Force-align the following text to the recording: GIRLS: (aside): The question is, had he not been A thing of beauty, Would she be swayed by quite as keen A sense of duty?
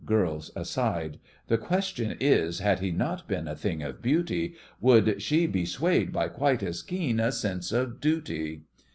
GIRLS: 0.03 0.49
(aside): 0.55 1.19
The 1.45 1.59
question 1.59 2.17
is, 2.19 2.57
had 2.57 2.79
he 2.79 2.89
not 2.89 3.27
been 3.27 3.47
A 3.47 3.53
thing 3.55 3.83
of 3.83 4.01
beauty, 4.01 4.55
Would 4.79 5.21
she 5.21 5.45
be 5.45 5.63
swayed 5.63 6.11
by 6.11 6.27
quite 6.27 6.63
as 6.63 6.81
keen 6.81 7.19
A 7.19 7.31
sense 7.31 7.71
of 7.71 7.99
duty? 8.01 8.63